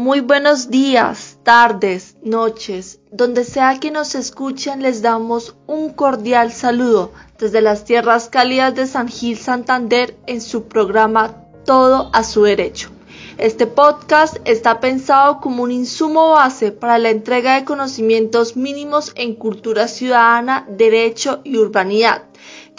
[0.00, 7.12] Muy buenos días, tardes, noches, donde sea que nos escuchen les damos un cordial saludo
[7.38, 12.88] desde las tierras cálidas de San Gil Santander en su programa Todo a su derecho.
[13.36, 19.34] Este podcast está pensado como un insumo base para la entrega de conocimientos mínimos en
[19.34, 22.29] cultura ciudadana, derecho y urbanidad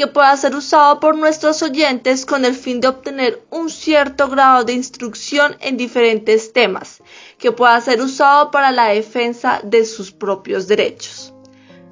[0.00, 4.64] que pueda ser usado por nuestros oyentes con el fin de obtener un cierto grado
[4.64, 7.02] de instrucción en diferentes temas,
[7.36, 11.34] que pueda ser usado para la defensa de sus propios derechos.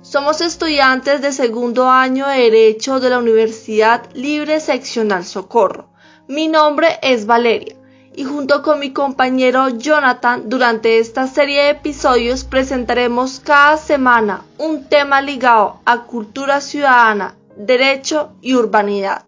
[0.00, 5.90] Somos estudiantes de segundo año de Derecho de la Universidad Libre Seccional Socorro.
[6.28, 7.76] Mi nombre es Valeria
[8.16, 14.88] y junto con mi compañero Jonathan durante esta serie de episodios presentaremos cada semana un
[14.88, 19.26] tema ligado a cultura ciudadana derecho y urbanidad.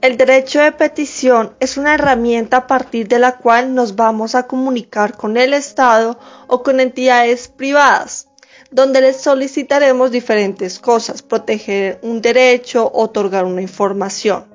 [0.00, 4.48] El derecho de petición es una herramienta a partir de la cual nos vamos a
[4.48, 8.28] comunicar con el Estado o con entidades privadas,
[8.72, 14.46] donde les solicitaremos diferentes cosas, proteger un derecho, otorgar una información.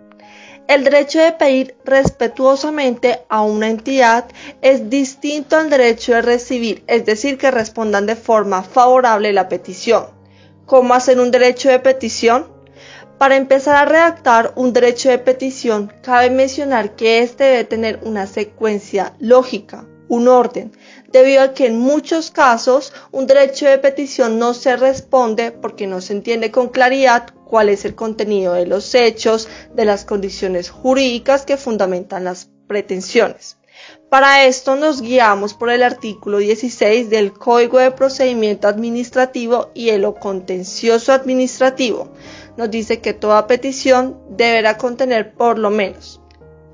[0.68, 4.26] El derecho de pedir respetuosamente a una entidad
[4.62, 10.08] es distinto al derecho de recibir, es decir, que respondan de forma favorable la petición.
[10.66, 12.53] ¿Cómo hacer un derecho de petición?
[13.24, 18.28] Para empezar a redactar un derecho de petición, cabe mencionar que éste debe tener una
[18.28, 20.74] secuencia lógica, un orden,
[21.08, 26.02] debido a que en muchos casos un derecho de petición no se responde porque no
[26.02, 31.46] se entiende con claridad cuál es el contenido de los hechos, de las condiciones jurídicas
[31.46, 33.56] que fundamentan las pretensiones.
[34.10, 40.06] Para esto nos guiamos por el artículo 16 del Código de Procedimiento Administrativo y el
[40.14, 42.14] contencioso administrativo,
[42.58, 46.22] nos dice que toda petición deberá contener por lo menos.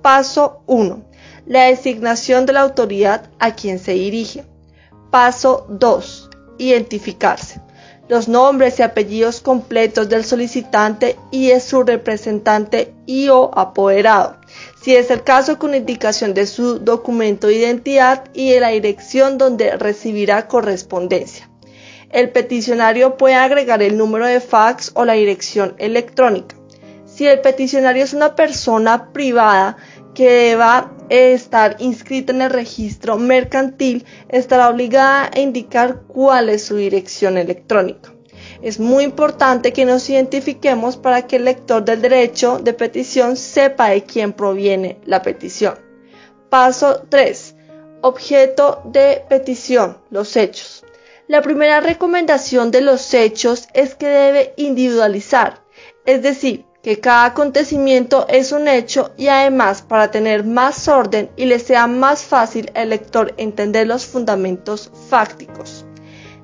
[0.02, 1.04] Paso 1.
[1.46, 4.46] La designación de la autoridad a quien se dirige.
[5.12, 6.30] Paso 2.
[6.58, 7.62] Identificarse.
[8.08, 14.38] Los nombres y apellidos completos del solicitante y de su representante y o apoderado.
[14.82, 19.38] Si es el caso con indicación de su documento de identidad y de la dirección
[19.38, 21.50] donde recibirá correspondencia
[22.10, 26.56] el peticionario puede agregar el número de fax o la dirección electrónica.
[27.06, 29.78] Si el peticionario es una persona privada
[30.14, 36.76] que deba estar inscrita en el registro mercantil, estará obligada a indicar cuál es su
[36.76, 38.14] dirección electrónica.
[38.62, 43.90] Es muy importante que nos identifiquemos para que el lector del derecho de petición sepa
[43.90, 45.76] de quién proviene la petición.
[46.50, 47.56] Paso 3.
[48.02, 50.84] Objeto de petición, los hechos.
[51.30, 55.62] La primera recomendación de los hechos es que debe individualizar,
[56.08, 61.46] es decir, que cada acontecimiento es un hecho y además para tener más orden y
[61.46, 65.86] le sea más fácil al lector entender los fundamentos fácticos.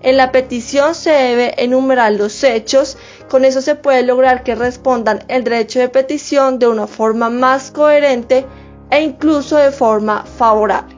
[0.04, 2.96] En la petición se debe enumerar los hechos,
[3.28, 7.72] con eso se puede lograr que respondan el derecho de petición de una forma más
[7.72, 8.46] coherente
[8.92, 10.95] e incluso de forma favorable.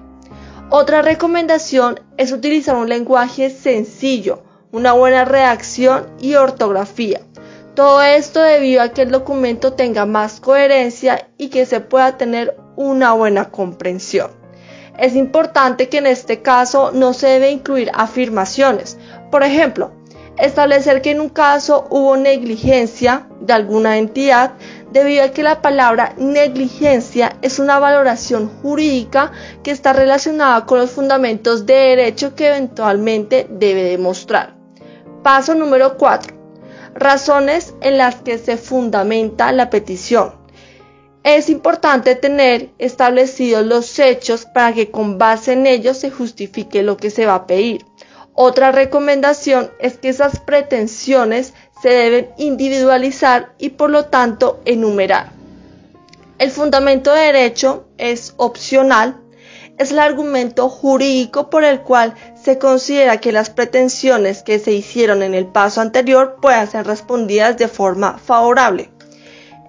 [0.70, 7.22] Otra recomendación es utilizar un lenguaje sencillo, una buena redacción y ortografía.
[7.74, 12.58] Todo esto debido a que el documento tenga más coherencia y que se pueda tener
[12.76, 14.32] una buena comprensión.
[14.98, 18.98] Es importante que en este caso no se debe incluir afirmaciones.
[19.32, 19.94] Por ejemplo,
[20.38, 24.56] establecer que en un caso hubo negligencia de alguna entidad
[24.98, 29.32] debido a que la palabra negligencia es una valoración jurídica
[29.64, 34.56] que está relacionada con los fundamentos de derecho que eventualmente debe demostrar.
[35.24, 36.36] Paso número 4.
[36.96, 40.34] Razones en las que se fundamenta la petición.
[41.24, 46.98] Es importante tener establecidos los hechos para que con base en ellos se justifique lo
[46.98, 47.86] que se va a pedir.
[48.34, 55.32] Otra recomendación es que esas pretensiones se deben individualizar y por lo tanto enumerar.
[56.40, 59.18] El fundamento de derecho es opcional,
[59.78, 65.24] es el argumento jurídico por el cual se considera que las pretensiones que se hicieron
[65.24, 68.90] en el paso anterior puedan ser respondidas de forma favorable.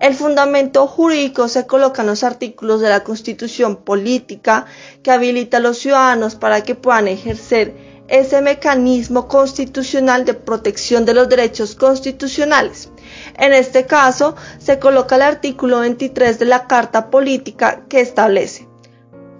[0.00, 4.66] El fundamento jurídico se coloca en los artículos de la Constitución política
[5.02, 11.14] que habilita a los ciudadanos para que puedan ejercer ese mecanismo constitucional de protección de
[11.14, 12.90] los derechos constitucionales.
[13.36, 18.68] En este caso, se coloca el artículo 23 de la Carta Política que establece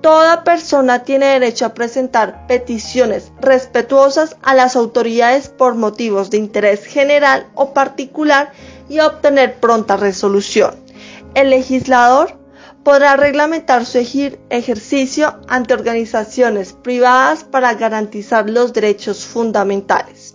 [0.00, 6.84] Toda persona tiene derecho a presentar peticiones respetuosas a las autoridades por motivos de interés
[6.84, 8.52] general o particular
[8.88, 10.76] y a obtener pronta resolución.
[11.34, 12.37] El legislador
[12.82, 20.34] podrá reglamentar su ejercicio ante organizaciones privadas para garantizar los derechos fundamentales.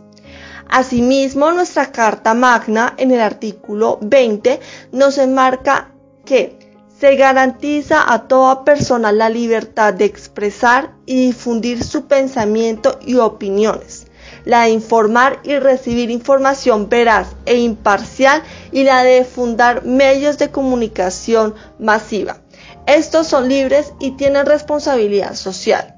[0.69, 4.60] Asimismo, nuestra Carta Magna en el artículo 20
[4.92, 5.92] nos enmarca
[6.25, 6.57] que
[7.00, 14.02] se garantiza a toda persona la libertad de expresar y difundir su pensamiento y opiniones,
[14.45, 20.51] la de informar y recibir información veraz e imparcial y la de fundar medios de
[20.51, 22.38] comunicación masiva.
[22.86, 25.95] Estos son libres y tienen responsabilidad social.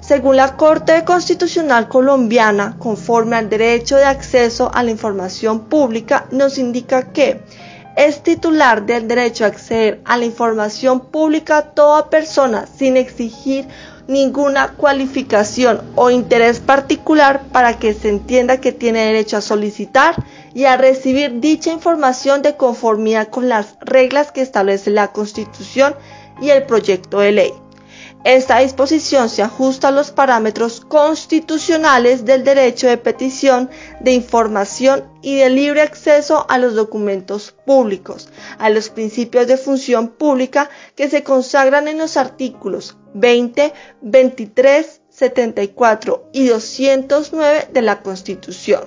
[0.00, 6.56] Según la Corte Constitucional colombiana, conforme al derecho de acceso a la información pública, nos
[6.58, 7.42] indica que
[7.96, 13.66] es titular del derecho a acceder a la información pública toda persona sin exigir
[14.08, 20.16] ninguna cualificación o interés particular para que se entienda que tiene derecho a solicitar
[20.54, 25.94] y a recibir dicha información de conformidad con las reglas que establece la Constitución
[26.40, 27.52] y el proyecto de ley.
[28.24, 35.36] Esta disposición se ajusta a los parámetros constitucionales del derecho de petición de información y
[35.36, 38.28] de libre acceso a los documentos públicos,
[38.58, 43.72] a los principios de función pública que se consagran en los artículos 20,
[44.02, 48.82] 23, 74 y 209 de la Constitución.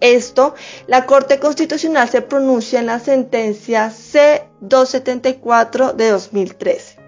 [0.00, 0.54] Esto,
[0.86, 7.01] la Corte Constitucional se pronuncia en la sentencia C-274 de 2013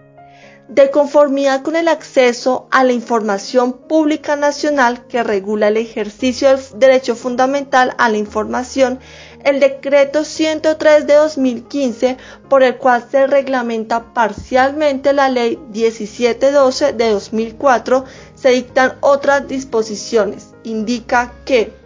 [0.68, 6.58] de conformidad con el acceso a la información pública nacional que regula el ejercicio del
[6.78, 8.98] derecho fundamental a la información,
[9.44, 12.16] el decreto 103 de 2015,
[12.48, 20.54] por el cual se reglamenta parcialmente la ley 1712 de 2004, se dictan otras disposiciones.
[20.64, 21.84] Indica que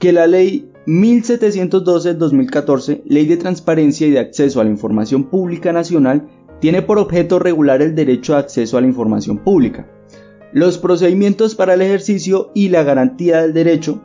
[0.00, 6.26] que la ley 1712-2014, Ley de Transparencia y de Acceso a la Información Pública Nacional,
[6.60, 9.86] tiene por objeto regular el derecho a acceso a la información pública,
[10.52, 14.00] los procedimientos para el ejercicio y la garantía del derecho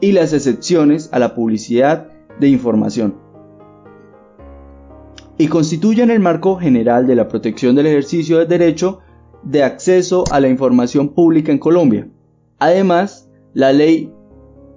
[0.00, 2.08] y las excepciones a la publicidad
[2.38, 3.16] de información.
[5.38, 9.00] Y constituyen el marco general de la protección del ejercicio del derecho
[9.42, 12.08] de acceso a la información pública en Colombia.
[12.58, 14.12] Además, la ley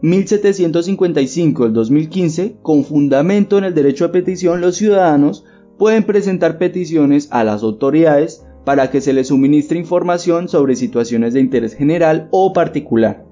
[0.01, 5.45] 1755 del 2015, con fundamento en el derecho a petición, los ciudadanos
[5.81, 11.39] pueden presentar peticiones a las autoridades para que se les suministre información sobre situaciones de
[11.39, 13.25] interés general o particular.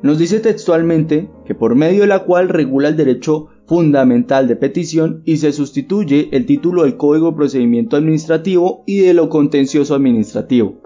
[0.00, 5.22] Nos dice textualmente que por medio de la cual regula el derecho fundamental de petición
[5.24, 10.80] y se sustituye el título del Código de Procedimiento Administrativo y de lo contencioso administrativo.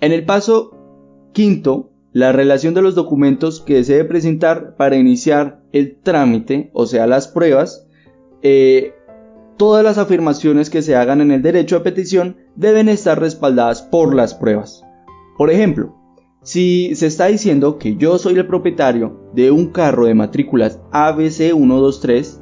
[0.00, 0.76] En el paso
[1.32, 6.86] quinto, la relación de los documentos que se debe presentar para iniciar el trámite, o
[6.86, 7.85] sea, las pruebas,
[8.42, 8.94] eh,
[9.56, 14.14] todas las afirmaciones que se hagan en el derecho a petición deben estar respaldadas por
[14.14, 14.82] las pruebas.
[15.36, 15.94] Por ejemplo,
[16.42, 21.52] si se está diciendo que yo soy el propietario de un carro de matrículas ABC
[21.52, 22.40] 123,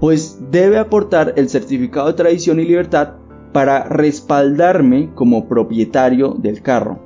[0.00, 3.14] pues debe aportar el certificado de tradición y libertad
[3.52, 7.00] para respaldarme como propietario del carro.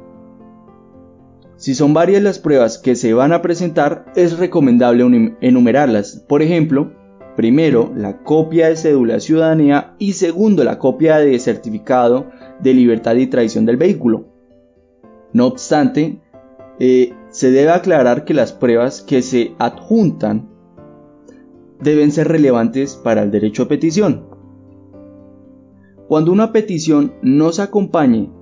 [1.56, 6.25] Si son varias las pruebas que se van a presentar, es recomendable enumerarlas.
[6.28, 6.92] Por ejemplo,
[7.38, 12.26] Primero, la copia de cédula de ciudadanía y segundo, la copia de certificado
[12.61, 14.25] de libertad y tradición del vehículo.
[15.32, 16.21] No obstante,
[16.80, 20.49] eh, se debe aclarar que las pruebas que se adjuntan
[21.80, 24.26] deben ser relevantes para el derecho a petición.
[26.09, 28.33] Cuando una petición no se acompañe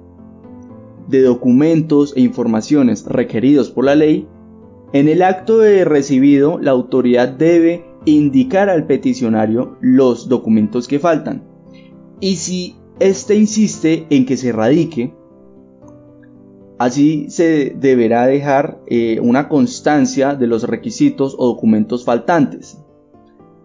[1.07, 4.27] de documentos e informaciones requeridos por la ley,
[4.95, 11.45] en el acto de recibido la autoridad debe indicar al peticionario los documentos que faltan.
[12.21, 15.15] Y si éste insiste en que se radique,
[16.79, 22.79] así se deberá dejar eh, una constancia de los requisitos o documentos faltantes.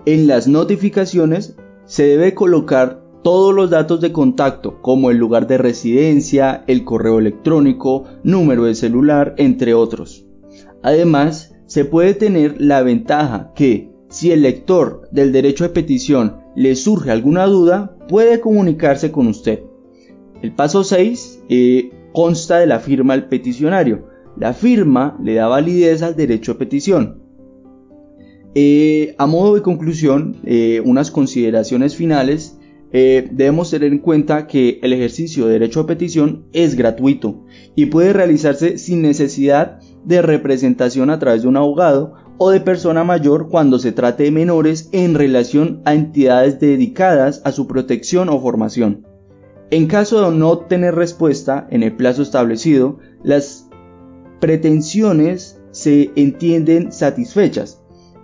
[0.05, 1.55] En las notificaciones
[1.86, 7.19] se debe colocar todos los datos de contacto como el lugar de residencia, el correo
[7.19, 10.25] electrónico, número de celular, entre otros.
[10.81, 16.75] Además, se puede tener la ventaja que si el lector del derecho de petición le
[16.75, 19.63] surge alguna duda, puede comunicarse con usted.
[20.41, 24.09] El paso 6 eh, consta de la firma del peticionario.
[24.37, 27.21] La firma le da validez al derecho de petición.
[28.53, 32.57] Eh, a modo de conclusión, eh, unas consideraciones finales.
[32.91, 38.11] debemos tener en cuenta que el ejercicio de derecho a petición es gratuito y puede
[38.11, 43.77] realizarse sin necesidad de representación a través de un abogado o de persona mayor cuando
[43.77, 49.05] se trate de menores en relación a entidades dedicadas a su protección o formación.
[49.69, 53.69] En caso de no obtener respuesta en el plazo establecido, las
[54.39, 57.79] pretensiones se entienden satisfechas.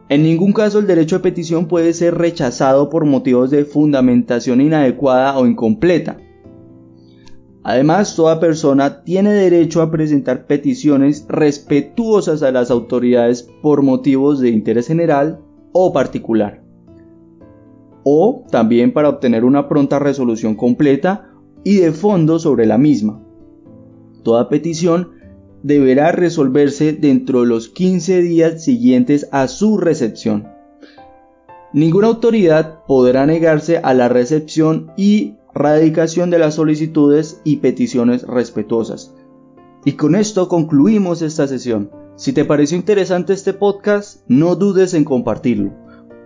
[0.10, 5.38] En ningún caso el derecho de petición puede ser rechazado por motivos de fundamentación inadecuada
[5.38, 6.18] o incompleta.
[7.64, 14.50] Además, toda persona tiene derecho a presentar peticiones respetuosas a las autoridades por motivos de
[14.50, 15.42] interés general
[15.74, 16.64] o particular.
[18.04, 21.30] O también para obtener una pronta resolución completa
[21.64, 23.22] y de fondo sobre la misma.
[24.24, 25.12] Toda petición
[25.64, 30.48] deberá resolverse dentro de los 15 días siguientes a su recepción.
[31.74, 39.14] Ninguna autoridad podrá negarse a la recepción y radicación de las solicitudes y peticiones respetuosas.
[39.86, 41.92] Y con esto concluimos esta sesión.
[42.16, 45.74] Si te pareció interesante este podcast, no dudes en compartirlo.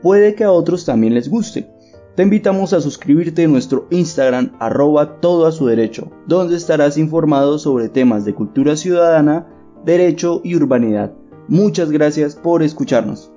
[0.01, 1.69] Puede que a otros también les guste.
[2.15, 7.57] Te invitamos a suscribirte en nuestro Instagram arroba todo a su derecho, donde estarás informado
[7.57, 9.47] sobre temas de cultura ciudadana,
[9.85, 11.13] derecho y urbanidad.
[11.47, 13.30] Muchas gracias por escucharnos.